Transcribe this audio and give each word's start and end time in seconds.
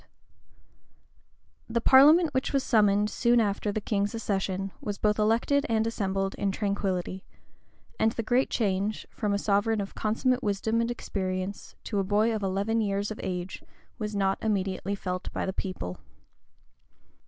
}THE 1.69 1.79
parliament 1.79 2.33
which 2.33 2.53
was 2.53 2.63
summoned 2.63 3.07
soon 3.11 3.39
after 3.39 3.71
the 3.71 3.79
king's 3.79 4.15
accession, 4.15 4.71
was 4.81 4.97
both 4.97 5.19
elected 5.19 5.63
and 5.69 5.85
assembled 5.85 6.33
in 6.39 6.51
tranquillity; 6.51 7.23
and 7.99 8.11
the 8.13 8.23
great 8.23 8.49
change, 8.49 9.05
from 9.11 9.31
a 9.31 9.37
sovereign 9.37 9.79
of 9.79 9.93
consummate 9.93 10.41
wisdom 10.41 10.81
and 10.81 10.89
experience 10.89 11.75
to 11.83 11.99
a 11.99 12.03
boy 12.03 12.33
of 12.33 12.41
eleven 12.41 12.81
years 12.81 13.11
of 13.11 13.19
age, 13.21 13.63
was 13.99 14.15
not 14.15 14.39
immediately 14.41 14.95
felt 14.95 15.31
by 15.33 15.45
the 15.45 15.53
people. 15.53 15.99